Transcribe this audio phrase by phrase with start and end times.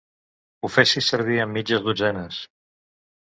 [0.61, 2.39] Ho fessis servir amb mitges dotzenes.